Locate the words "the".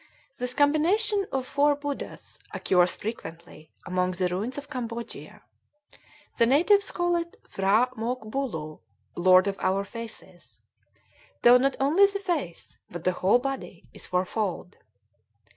4.13-4.29, 6.39-6.47, 12.07-12.17, 13.03-13.11